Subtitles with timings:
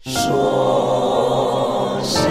[0.00, 2.28] 说声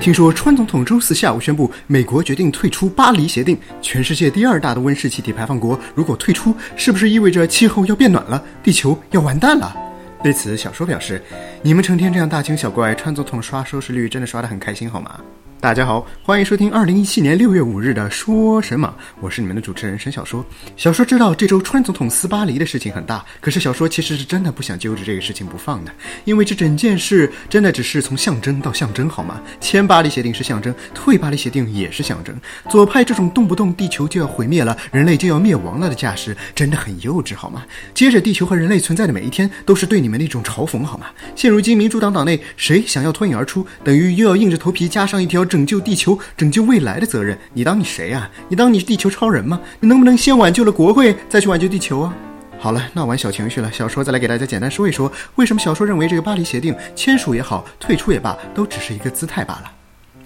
[0.00, 3.56] 听说川总统周四下午宣布，美国决定退出巴黎协定。
[3.80, 9.74] 全世界第二大的温室气体排放国，如果退出，是不是意味着气候要变暖了，地球要完蛋了？
[10.22, 11.22] 对此，小说表示
[11.62, 15.20] ：“你们成天这样大惊小怪，川总统刷收视率真的刷得很开心，好吗？”
[15.60, 18.94] 大家好，欢迎收听二零一七年六月五日的说什么？
[19.18, 20.44] 我是你们的主持人沈小说。
[20.76, 25.90] 小说知道这周川总统撕巴黎的事情很大，可是小说其实是真的不想揪着这个事情不放的，
[26.26, 29.40] 因为这整件事真的只是从象征到象征，好吗？
[29.58, 32.38] 签巴黎协定是象征，退巴黎协定也是象征。
[32.68, 37.64] 左派这种动不动地球就要毁灭了，人类就要灭亡了的架势，真的很幼稚，好吗？
[37.94, 41.06] 接着，地球和人类存在的每一天都是对你们的一种嘲讽，好吗？
[41.34, 45.42] 现如今民主党党内谁想要脱颖而出，等于又要硬着头皮加上一条。
[45.54, 48.28] 拯救地球、拯救未来的责任，你当你谁啊？
[48.48, 49.60] 你当你是地球超人吗？
[49.78, 52.12] 你能不能先挽救了国会，再去挽救地球啊？
[52.58, 59.70] 好了，闹完小情绪了，小说再来给大家简单说一说，为什么小说认为这个巴黎协定签署也好，退出也罢，都只是一个姿态罢了。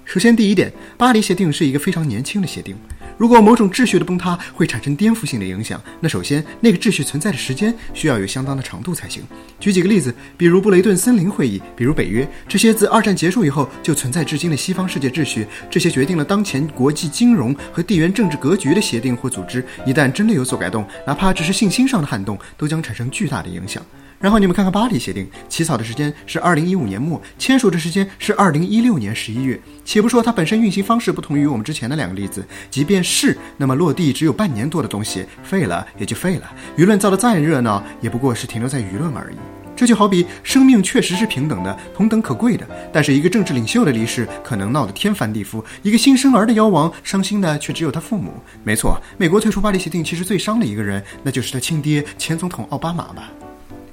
[0.07, 2.75] 首先，第一点，巴黎协定是一个非常年轻的协定。
[3.19, 9.25] 如果某种秩序的崩塌会产生颠覆性的影响，那首先那个秩序存在的时间需要有相当的长度才行。
[9.59, 23.85] 举几个例子，比如布雷顿森林会议，比如北约，这些自二战结束以后就存在至今的西方世界秩序，这些决定了当前国际金融和地缘政治格局的协定或组织，一旦真的有所改动，哪怕只是信心上的撼动，都将产生巨大的影响。
[24.21, 29.61] 然后你们看看巴黎协定起草的时间是二零一五年末，签署的时间是二零一六年十一月。
[29.85, 36.51] 且不说它本身运行方式不同于我们之前的两个例子，即便是那么落地只有半年多的东西，废了也就废了。
[36.77, 39.37] 舆论造得再热闹，也不过是停留在舆论而已。
[39.77, 48.33] 这就好比生命确实是平等的、同等可贵的，但是一个政治领袖的离世可能闹得天翻地覆，一个新生儿的夭亡，伤心的却只有他父母。
[48.65, 53.31] 没错，美国退出巴黎协定，其实最伤的一个人，那就是他亲爹前总统奥巴马吧。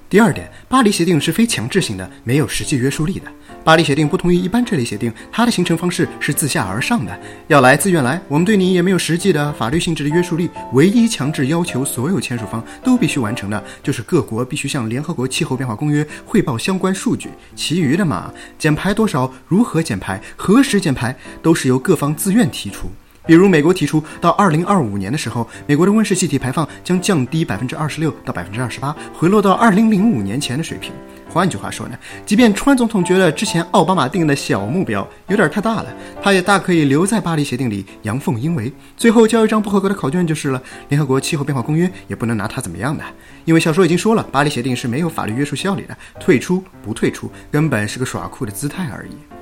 [0.08, 3.25] 第二点，巴黎协定是非强制性的，没有实际约束力的。
[3.63, 8.22] 巴黎协定不同于一般这类协定，它的形成方式是自下而上的，要来自愿来。
[8.28, 17.30] 我们对你也没有实际的法律性质的约束力，唯一强制要求所有签署方都必须完成的，就是各国必须向联合国气候变化公约汇报相关数据。
[17.56, 22.91] 其余的嘛，减排多少，如何减排，何时减排，都是由各方自愿提出。
[23.25, 30.91] 比如，美国提出到二零二五年的时候，美国的温室气体排放将降低百分之二十六到百分之二十八，回落到二零零五年前的水平。
[31.28, 35.88] 换句话说呢，即便川总统觉得之前奥巴马定的小目标有点太大了，
[36.22, 40.62] 他也大可以留在巴黎协定里阳奉阴违，最后交一张不合格的考卷就是了。
[40.88, 43.03] 联合国气候变化公约也不能拿他怎么样的，
[43.44, 49.34] 因为小说已经说了，巴黎协定是没有法律约束效力的，退出不退出，根本是个耍酷的姿态而已。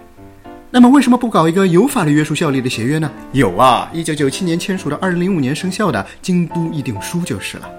[0.76, 3.12] 那么为什么不搞一个有法律约束效力的协约呢？
[3.32, 7.70] 有啊，一九九七年签署的，二零零五年生效的《京都议定书》就是了。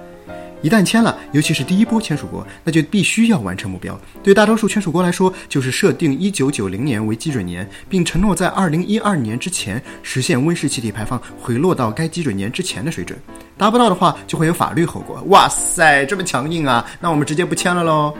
[0.62, 4.00] 一旦签了，尤其是第一波签署国，那就必须要完成目标。
[4.22, 13.18] 对大多数签署国来说，就是设定一九九零年为基准年，并承诺在二零一二年之前实现温室气体排放回落到该基准年之前的水准。
[13.58, 15.20] 达不到的话，就会有法律后果。
[15.30, 16.86] 哇塞，这么强硬啊！
[17.00, 18.14] 那我们直接不签了喽。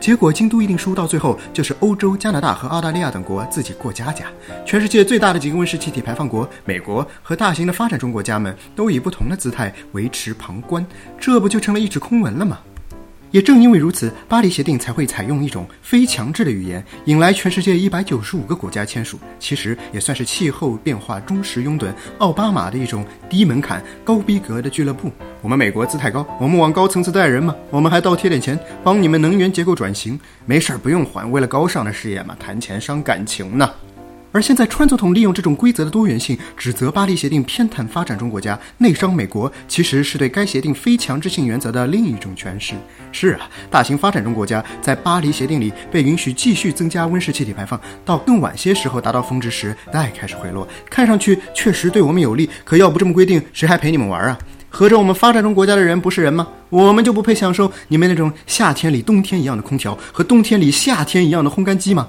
[0.00, 4.26] 结果，京都议定书到最后就是欧洲、加拿大和澳大利亚等国自己过家家。
[4.66, 10.84] 全世界最大的几个温室气体排放国，美国和大型的发展中国家们都以不同的姿态维持旁观，
[11.18, 12.58] 这不就成了一纸空文了吗？
[13.34, 19.18] 也正因为如此，巴黎协定才会采用一种非强制的语言，引来全世界一百九十五个国家签署。
[19.40, 25.10] 其实也算是气候变化忠实拥趸奥巴马的一种低门槛、高逼格的俱乐部。
[25.42, 30.16] 我们美国姿态高，我们往高层次带人嘛，我们还倒贴点钱帮你们能源结构转型，
[30.46, 33.68] 没事儿不用还，为了高尚的事业嘛，谈钱伤感情呢。
[34.34, 42.74] 而现在，川总统利用这种规则的多元性，指责巴黎协定偏袒发展中国家、内伤美国，其实是对该协定非强制性原则的另一种诠释。
[43.12, 52.50] 是啊，大型发展中国家在巴黎协定里被允许继续增加温室气体排放，到更晚些时候达到峰值时再开始回落，看上去确实对我们有利。
[52.64, 54.36] 可要不这么规定，谁还陪你们玩啊？
[54.68, 56.48] 合着我们发展中国家的人不是人吗？
[56.70, 62.08] 我们就不配享受你们那种夏天里冬天一样的空调和冬天里夏天一样的烘干机吗？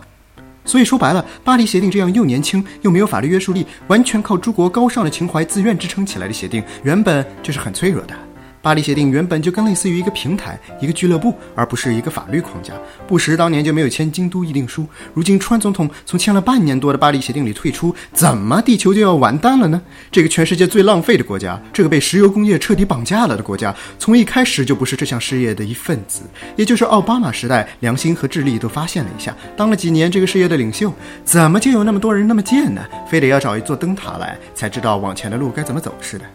[0.65, 8.24] 所以说白了，巴黎协定这样又年轻又没有法律约束力，完全靠诸国高尚的情怀自愿支撑起来的协定，原本就是很脆弱的。
[8.65, 12.73] 巴黎协定原本就更类似于一个平台、一个俱乐部，而不是一个法律框架。
[13.05, 19.79] 布什当年就没有签京都议定书，如今川总统从签了半年多的巴黎协定里退出，怎么地球就要完蛋了呢？
[20.11, 26.23] 这个全世界最浪费的国家，这个被石油工业彻底绑架了的国家，从一开始就不是这项事业的一份子。
[26.55, 30.91] 也就是奥巴马时代，良心和智力都发现了一下，当了几年这个事业的领袖，
[31.23, 32.81] 怎么就有那么多人那么贱呢？
[33.07, 36.25] 非得要找一座灯塔来，才知道往前的路该怎么走似的。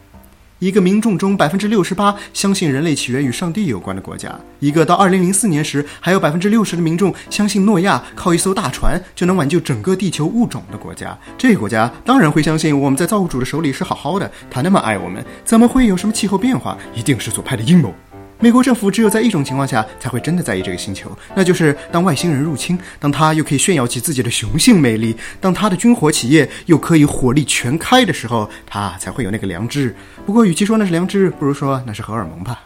[0.60, 16.76] 一个民众中百分之六十八相信人类起源与上帝有关的国家，一个到二零零四年时还有百分之六十的民众相信诺亚靠一艘大船就能挽救整个地球物种的国家，这个国家当然会相信我们在造物主的手里是好好的，他那么爱我们，怎么会有什么气候变化？
[16.94, 17.94] 一定是左派的阴谋。
[18.42, 29.94] 美国政府只有在一种情况下才会真的在意这个星球，那就是当外星人入侵，当他又可以炫耀起自己的雄性魅力，当他的军火企业又可以火力全开的时候，他才会有那个良知。
[30.24, 32.62] 不过，与其说那是良知，不如说那是荷尔蒙吧。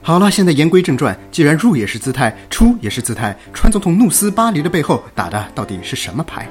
[0.00, 6.48] 好了，现在言归正传，既然入也是姿态，出也是姿态，川总统怒撕巴黎的背后打的到底是什么牌？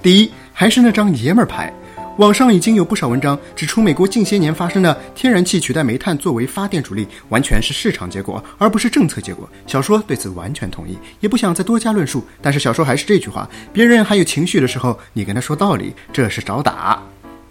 [0.00, 1.74] 第一，还是那张爷们儿牌。
[2.18, 9.48] 网上已经有不少文章指出，美国近些年发生的天然气取代煤炭作为发电主力，完全是市场结果，而不是政策结果。
[9.68, 12.24] 小说对此完全同意，也不想再多加论述。
[12.42, 17.00] 但是小说还是这句话：别人还有情绪的时候，你跟他说道理，这是找打。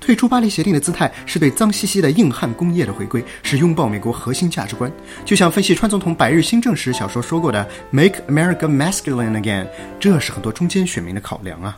[0.02, 4.92] 退出巴黎协定的姿态是对脏兮兮的硬汉工业的回归，是拥抱美国核心价值观。
[5.24, 9.68] 就像分析川总统百日新政时小说说过的 “Make America Masculine Again”，
[9.98, 11.78] 这是很多中间选民的考量啊。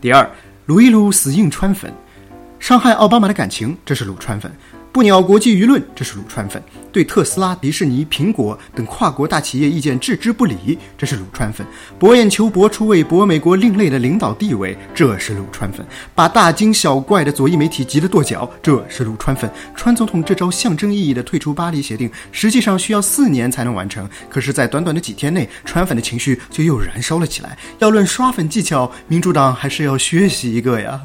[0.00, 0.26] 第二。
[0.66, 1.92] 撸一撸死硬川粉，
[2.60, 4.48] 伤害奥巴马的感情，这是撸川粉；
[4.92, 6.62] 不鸟国际舆论，这是撸川粉；
[6.92, 11.66] 对特斯拉、迪士尼、苹果等跨国大企业意见置之不理，这是撸川粉；
[11.98, 15.84] 博眼球博出位博美国另类的领导地位，这是撸川粉；
[16.14, 19.50] 把大惊小怪的左翼媒体急得跺脚，这是撸川粉。
[19.74, 27.56] 川总统这招象征意义的退出巴黎协定，实际上需要四年才能完成，可是，在短短的几天内，川粉的情绪就又燃烧了起来。
[27.78, 31.00] 要论刷粉技巧，民主党还是要学习一个呀。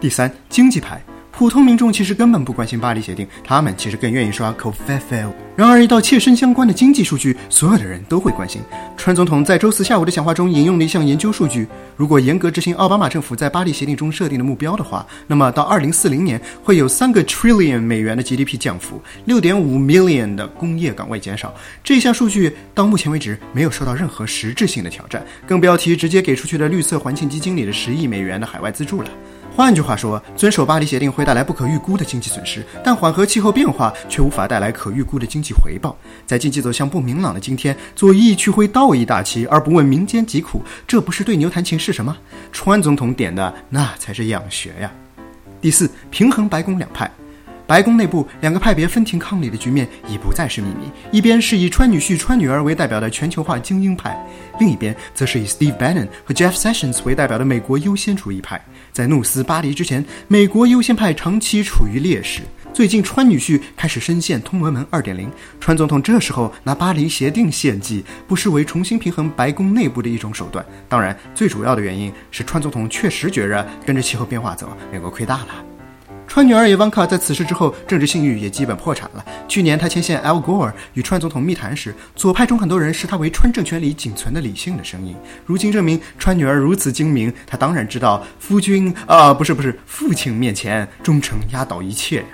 [0.00, 1.02] 第三，经济牌。
[1.40, 8.60] 普通民众其实根本不关心巴黎协定，他们其实更愿意刷 c o f e f l 然而，一到切身相关的经济数据，所有的人都会关心。
[8.94, 11.66] 川总统在周四下午的讲话中引用了一项研究数据：
[11.96, 21.54] 如果严格执行奥巴马政府在巴黎协定中设定的目标的话，那么到2040年会有三个 trillion 美元的 GDP 降幅，6.5 million 的工业岗位减少。
[21.82, 29.08] 这项数据到目前为止没有受到任何实质性的挑战，更不要提直接给出去的绿色环境基金里的十亿美元的海外资助了。
[29.56, 35.94] 换句话说，遵守巴黎协定会带来不可预估的经济损失，但缓和气候变化却无法带来可预估的经济回报。
[36.26, 42.16] 在经济走向不明朗的今天，左翼去挥道义大旗而不问民间疾苦，这不是对牛弹琴是什么？
[42.52, 44.90] 川总统点的那才是养学呀。
[45.60, 47.10] 第四，平衡白宫两派。
[47.70, 54.20] 白宫内部两个派别分庭抗礼的局面已不再是秘密，一边是以川女婿、川女儿为代表的全球化精英派，
[54.58, 58.60] 另一边则是以 Steve Bannon 和 Jeff Sessions 为代表的美国优先主义派。
[58.90, 62.40] 在怒撕巴黎之前，美国优先派长期处于劣势。
[62.74, 65.28] 最近，川女婿开始深陷通俄门2.0，
[65.60, 70.66] 川总统这时候拿巴黎协定献计，不失为重新平衡白宫内部的一种手段。
[70.88, 75.64] 当然，最主要的原因是川总统确实觉着跟着气候变化走，美国亏大了。
[76.30, 79.24] 川女儿伊万卡在此事之后，政治信誉也基本破产了。
[79.48, 85.16] 去年，她牵线 Al Gore 与川总统密谈时，左派中很多人视她为川政权里仅存的理性的声音。
[85.44, 92.26] 如今证明，川女儿如此精明，她当然知道夫君啊，不是不是，父亲面前忠诚压倒一切呀。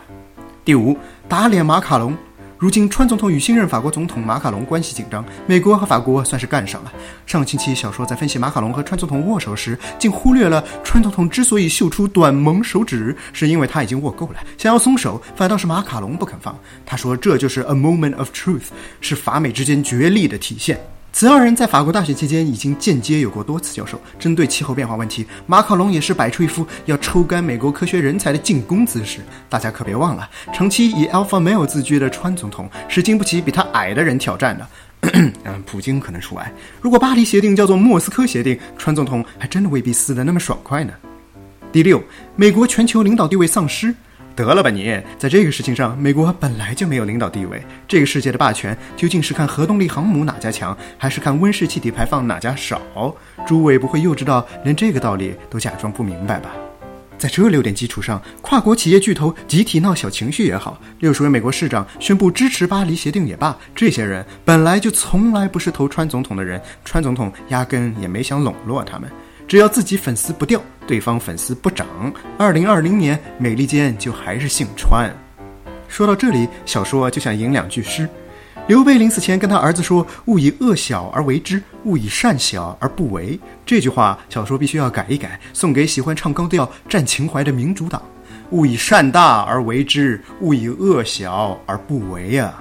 [0.62, 0.94] 第五，
[1.26, 2.14] 打脸马卡龙。
[2.58, 6.92] 如今，川总统与新任法国总统马卡龙关系紧张，美国和法国算是干上了。
[7.26, 16.58] 上个星期，小说在分析马卡龙和川总统握手时，竟忽略了川总统之所以秀出短萌手指，是因为他已经握够了，想要松手，反倒是马卡龙不肯放。
[16.86, 18.68] 他说：“这就是 a moment of truth，
[19.02, 20.80] 是法美之间决力的体现。”
[21.18, 29.20] 此二人在法国大选期间已经间接有过多次交手，针对气候变化问题，马卡龙也是摆出一副要抽干美国科学人才的进攻姿势。
[29.48, 34.68] 大家可别忘了，长期以 alpha male 自居的川总统是经不起比他矮的人挑战的。
[35.44, 36.52] 嗯，普京可能除外。
[36.82, 40.92] 如果巴黎协定叫做莫斯科协定，川总统还真的未必撕得那么爽快呢。
[41.72, 41.98] 第六，
[42.34, 43.94] 美国全球领导地位丧失。
[44.36, 45.02] 得了吧你！
[45.18, 47.60] 在这个事情上，美国本来就没有领导地位。
[47.88, 52.82] 这个世界的霸权究竟是看核动力航母哪家强，还是看温室气体排放哪家少？
[53.46, 56.50] 诸位不会幼稚到连这个道理都假装不明白吧？
[57.16, 69.10] 在这六点基础上，跨国企业巨头集体闹小情绪也好，六十位美国市长宣布支持巴黎协定也罢，这些人本来就从来不是投川总统的人，川总统压根也没想笼络他们。
[69.48, 71.86] 只要自己粉丝不掉，对方粉丝不涨，
[72.38, 75.10] 二零二零年美利坚就还是姓川。
[75.88, 78.08] 说到这里，小说就想吟两句诗。
[78.66, 88.02] 刘备临死前跟他儿子说：“勿以恶小而为之，勿以善小而不为。”这句话，小说必须要改一改，送给喜欢唱高调、占情怀的民主党。
[88.50, 92.60] 勿以善大而为之，勿以恶小而不为啊！